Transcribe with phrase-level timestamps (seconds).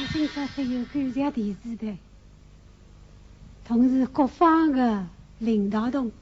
[0.00, 1.96] 我今朝还有感谢电视台，
[3.64, 5.08] 同时各方的
[5.40, 6.14] 领导同志，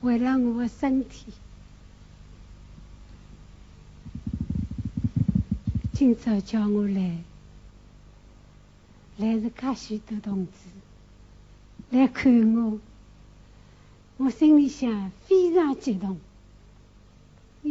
[0.00, 1.26] 为了我的身体，
[5.92, 7.18] 今朝叫我来，
[9.16, 10.52] 来是噶许多同志
[11.96, 12.80] 来看我，
[14.16, 16.18] 我心里想非常激动。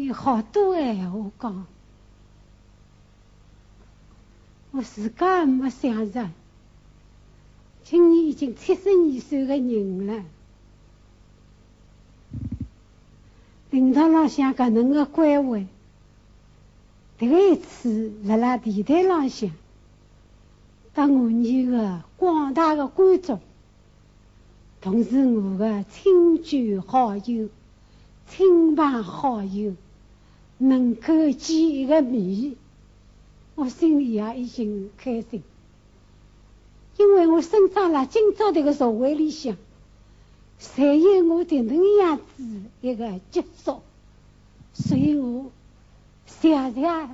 [0.05, 1.65] 有好多闲话讲，
[4.71, 6.29] 我自家没想着，
[7.83, 9.57] 今年已经七十二岁的。
[9.57, 10.05] 人。
[10.05, 10.23] 了，
[13.71, 15.65] 领导浪向搿能个关怀，
[17.17, 19.49] 第一次辣辣电台浪向，
[20.93, 23.39] 当我女个广大的观众，
[24.79, 27.49] 同时我的亲眷好友。
[28.29, 29.73] 亲朋好友
[30.57, 32.55] 能够见一个面，
[33.55, 35.43] 我心里也已经开心，
[36.97, 39.55] 因为我生长辣今朝这个社会里向，
[40.59, 42.43] 才有我的能样子
[42.81, 43.81] 一个接触，
[44.73, 45.51] 所以我
[46.25, 47.09] 谢谢大家。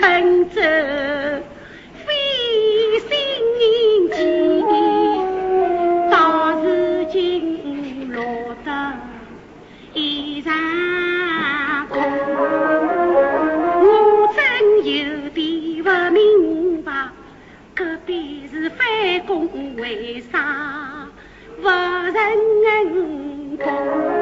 [0.00, 0.60] 曾走
[2.06, 2.14] 非
[3.00, 3.10] 心
[4.10, 4.16] 机，
[6.10, 8.24] 到如今落
[8.64, 8.70] 得
[9.92, 10.54] 一场
[11.90, 12.00] 空。
[13.82, 13.84] 我
[14.34, 14.42] 真
[14.86, 14.90] 有
[15.34, 15.38] 点
[15.84, 16.90] 不明白，
[17.74, 18.78] 隔壁是反
[19.26, 21.06] 公，为啥
[21.60, 22.14] 不认
[23.58, 24.19] 公？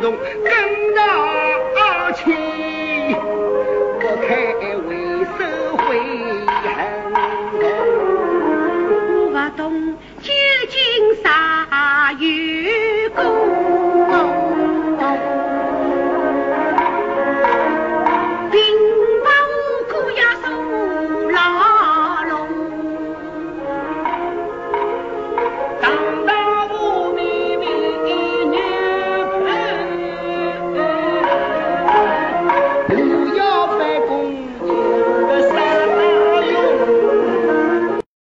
[0.00, 2.57] 同更大气。